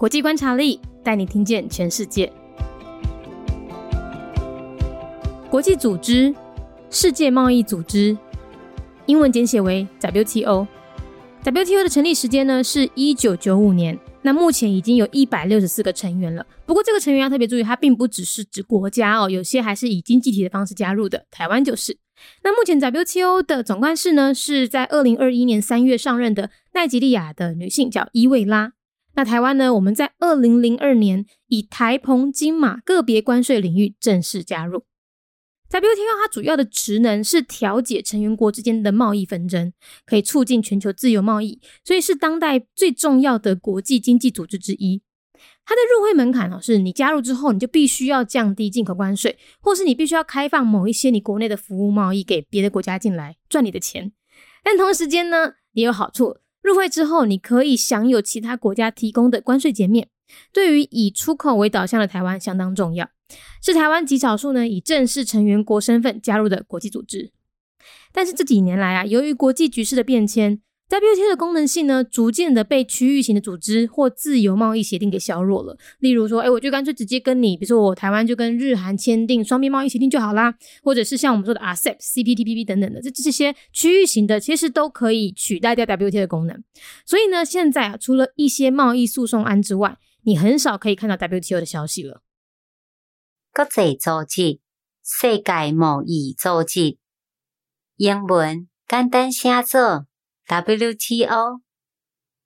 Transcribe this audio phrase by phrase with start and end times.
[0.00, 2.32] 国际观察力带你听见全世界。
[5.50, 6.34] 国际组织，
[6.88, 8.16] 世界贸易组织，
[9.04, 10.66] 英文简写为 WTO。
[11.44, 16.46] WTO 的成立时间呢是一九九五年，那目前已经有一百六十四个成员了。
[16.64, 21.98] 不过这个成员要特别注意，它并不只是指国家哦，有些还是以经济体的方式加入的，台湾就是。
[22.42, 28.72] 那目前 WTO 的总干事呢是在二零二一年三月上任的奈及利亚的女性，叫伊维拉。
[29.14, 34.84] 那台湾呢，我们在二零零二年以台澎金马个别关税领域正式加入。
[35.72, 39.72] WTO 它主要的职能是调解成员国之间的贸易纷争，
[40.04, 45.02] 可以促进全球自由贸易，所以是当代最重要的国际经济组织之一。
[45.64, 54.12] 它的入会门槛哦，是你加入之后，你就必须要降低进口关税，或是你必须要开放某一些你国内的服务贸易给别的国家进来赚你的钱。
[54.64, 60.08] 但同时间呢，也有好处，入会之后你可以享有其他国家提供的关税减免，
[60.52, 63.08] 对于以出口为导向的台湾相当重要。
[63.62, 67.30] 是台湾极少数呢以正式成员国身份加入的国际组织，
[68.12, 75.78] 但是这几年来啊，由于国际局势的变迁，WTO 的功能性呢，逐渐的被区域型的组织或自由贸易协定给削弱了。
[76.00, 80.52] 例如说，哎，我就干脆直接跟你，比如说我台湾就跟日韩签订双边贸易协定就好啦，
[80.82, 86.62] 或者是像我们说的 ASEP、CPTPP 等等的，这这些区域型的，其实都可以取代掉 WTO 的功能。
[87.06, 92.22] 所以呢，现在啊，除了一些贸易诉讼案之外，你很少可以看到 WTO 的消息了。
[93.52, 94.60] 国际组织、
[95.04, 96.98] 世界贸易组织，
[97.96, 100.06] 英文简单写作
[100.50, 101.60] WTO。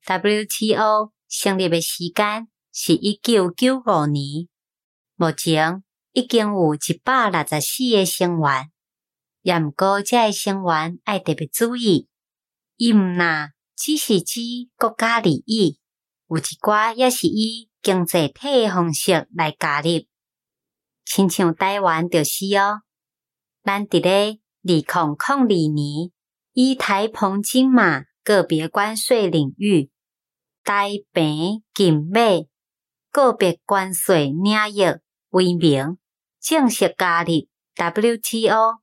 [0.05, 4.47] WTO 成立的时间是一九九五年，
[5.15, 8.71] 目前已经有一百六十四个成员。
[9.41, 12.07] 也毋过，这成员爱特别注意，
[12.77, 14.39] 伊毋那只是指
[14.75, 15.79] 国家利益，
[16.27, 20.05] 有一寡也是以经济体的方式来加入。
[21.05, 22.81] 亲像台湾就是哦，
[23.63, 24.85] 咱伫咧二零零
[25.27, 26.11] 二年
[26.57, 29.91] 以台澎金马个别关税领域，
[30.63, 32.21] 台澎金马
[33.11, 35.01] 个别关税领域
[35.31, 35.97] 为名，
[36.39, 38.77] 正式加入 WTO。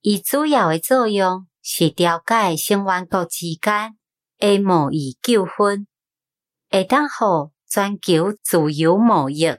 [0.00, 3.98] 伊主要诶作用是调解成员国之间
[4.38, 5.88] 诶贸易纠纷，
[6.70, 9.58] 会当互全球自由贸易，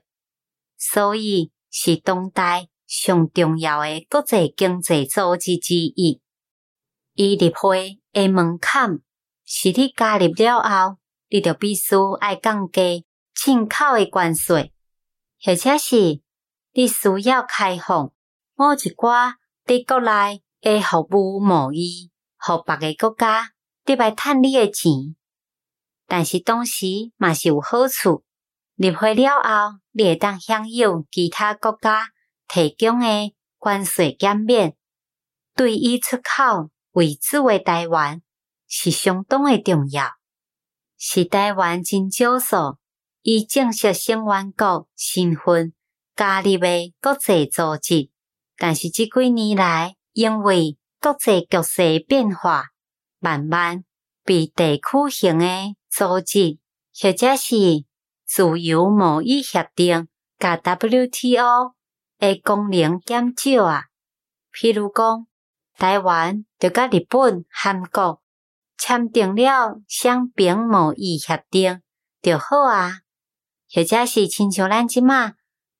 [0.77, 1.51] 所以。
[1.71, 6.19] 是当代上重要诶国际经济组织之一。
[7.21, 8.99] 伊入会诶门槛
[9.43, 14.71] 是你加入了后，你就必须爱降低进口诶关税，
[15.43, 16.21] 或者是
[16.71, 18.13] 你需要开放
[18.55, 19.33] 某一寡
[19.65, 23.49] 伫国内诶服务贸易，互别个国家
[23.83, 25.17] 得来趁你诶钱。
[26.07, 26.85] 但是同时
[27.17, 28.23] 嘛是有好处。
[28.77, 32.11] 入会了后，你会当享有其他国家
[32.47, 34.77] 提供的关税减免，
[35.53, 38.21] 对于出口为主的台湾
[38.67, 40.11] 是相当的重要。
[40.97, 42.77] 是台湾真少数
[43.21, 45.73] 以正式成员国身份
[46.15, 48.09] 加入的国际组织，
[48.57, 50.39] 但是这几年来，因。
[50.39, 52.65] 为国际局势变化，
[53.19, 53.85] 慢慢
[54.23, 56.59] 被地区型的组织
[56.93, 57.85] 或者是。
[58.31, 60.07] 自由贸易协定
[60.37, 61.73] 甲 WTO
[62.19, 63.85] 诶功能减少啊，
[64.53, 65.25] 譬如讲，
[65.79, 68.21] 台湾就甲日本、韩国
[68.77, 71.81] 签订了双边贸易协定
[72.21, 72.99] 就好啊，
[73.73, 75.33] 或者是亲像咱即马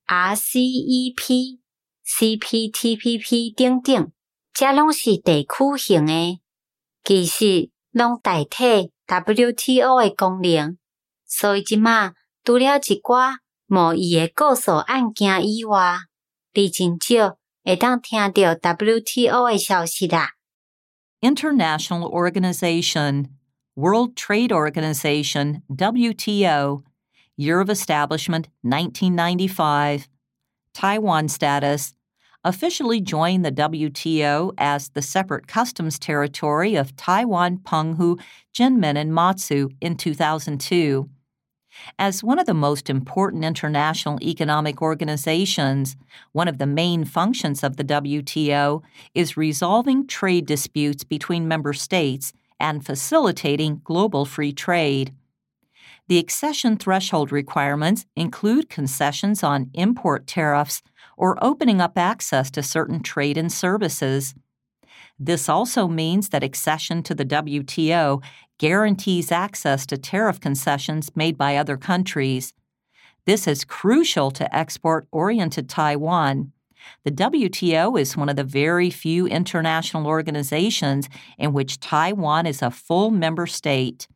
[0.08, 1.60] RCEP、
[2.06, 4.12] CPTPP 等等，
[4.54, 6.40] 遮拢是地区型诶，
[7.04, 10.78] 其实拢代替 WTO 诶功能，
[11.28, 12.14] 所以即马。
[12.42, 13.36] 除了一寡
[13.68, 15.98] 贸易的告诉案件以外，
[16.54, 17.38] 你真少
[17.69, 20.31] 会当听到 WTO 的消息啦。
[21.21, 23.29] International Organization,
[23.75, 26.83] World Trade Organization, WTO,
[27.37, 30.09] Year of Establishment 1995,
[30.75, 31.95] Taiwan status,
[32.45, 38.21] officially joined the WTO as the separate customs territory of Taiwan, Penghu,
[38.55, 41.09] Jinmen, and Matsu in 2002.
[41.98, 45.96] As one of the most important international economic organizations,
[46.32, 48.82] one of the main functions of the WTO
[49.14, 55.14] is resolving trade disputes between member states and facilitating global free trade.
[56.08, 60.82] The accession threshold requirements include concessions on import tariffs
[61.18, 64.34] or opening up access to certain trade and services.
[65.20, 68.24] This also means that accession to the WTO
[68.60, 72.54] guarantees access to tariff concessions made by other countries,
[73.26, 76.52] This is crucial to export oriented Taiwan.
[77.04, 82.72] The WTO is one of the very few international organizations in which Taiwan is a
[82.72, 84.08] full member state.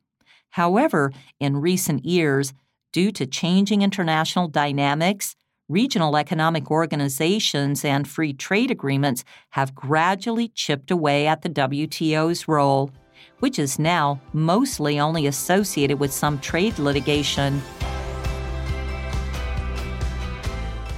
[0.52, 2.54] However, in recent years,
[2.92, 5.36] due to changing international dynamics,
[5.70, 12.92] regional economic organizations and free trade agreements have gradually chipped away at the WTO's role,
[13.41, 17.61] which is now mostly only associated with some trade litigation.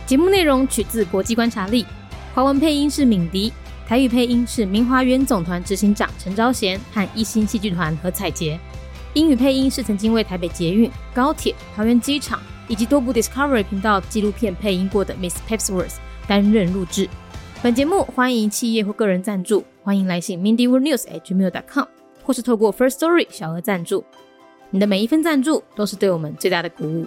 [0.07, 1.87] 节目内容取自国际观察力，
[2.35, 3.53] 华文配音是敏迪，
[3.87, 8.59] 台语配音是明华园总团执行长陈昭贤和一星戏剧团何彩杰，
[9.15, 15.97] 英语配音是曾经为台北捷运、高铁、桃园机场以及多部 Discovery 频道纪录片配音过的 Miss Pepsworth
[16.27, 17.09] 担任录制。
[17.63, 21.85] 本节目欢迎企业或个人赞助，欢迎来信 mindyworldnews@gmail.com，
[22.26, 24.04] 或是透过 First Story 小额赞助。
[24.72, 27.06] 你的每一份赞助都是对我们最大的鼓舞。